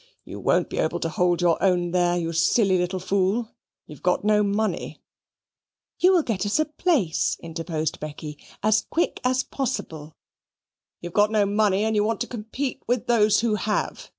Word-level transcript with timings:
You 0.25 0.39
won't 0.39 0.67
be 0.71 0.79
able 0.79 0.99
to 1.01 1.09
hold 1.09 1.41
your 1.43 1.61
own 1.61 1.91
there, 1.91 2.17
you 2.17 2.33
silly 2.33 2.79
little 2.79 2.99
fool. 2.99 3.49
You've 3.85 4.01
got 4.01 4.23
no 4.23 4.41
money." 4.41 4.99
"You 5.99 6.11
will 6.11 6.23
get 6.23 6.43
us 6.43 6.57
a 6.57 6.65
place," 6.65 7.37
interposed 7.39 7.99
Becky, 7.99 8.39
"as 8.63 8.87
quick 8.89 9.19
as 9.23 9.43
possible." 9.43 10.15
"You've 11.01 11.13
got 11.13 11.29
no 11.29 11.45
money, 11.45 11.83
and 11.83 11.95
you 11.95 12.03
want 12.03 12.19
to 12.21 12.25
compete 12.27 12.81
with 12.87 13.05
those 13.05 13.41
who 13.41 13.53
have. 13.53 14.09